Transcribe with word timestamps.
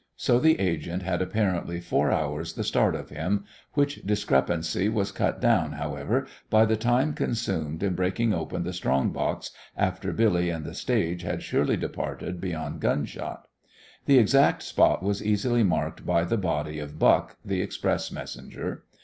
So 0.17 0.39
the 0.39 0.59
agent 0.59 1.03
had 1.03 1.21
apparently 1.21 1.79
four 1.79 2.11
hours 2.11 2.53
the 2.53 2.63
start 2.63 2.95
of 2.95 3.11
him, 3.11 3.45
which 3.75 4.01
discrepancy 4.03 4.89
was 4.89 5.11
cut 5.11 5.39
down, 5.39 5.73
however, 5.73 6.25
by 6.49 6.65
the 6.65 6.75
time 6.75 7.13
consumed 7.13 7.83
in 7.83 7.93
breaking 7.93 8.33
open 8.33 8.63
the 8.63 8.73
strong 8.73 9.11
box 9.11 9.51
after 9.77 10.11
Billy 10.11 10.49
and 10.49 10.65
the 10.65 10.73
stage 10.73 11.21
had 11.21 11.43
surely 11.43 11.77
departed 11.77 12.41
beyond 12.41 12.79
gunshot. 12.79 13.47
The 14.07 14.17
exact 14.17 14.63
spot 14.63 15.03
was 15.03 15.23
easily 15.23 15.61
marked 15.61 16.03
by 16.03 16.23
the 16.23 16.35
body 16.35 16.79
of 16.79 16.97
Buck, 16.97 17.37
the 17.45 17.61
express 17.61 18.11
messenger. 18.11 18.85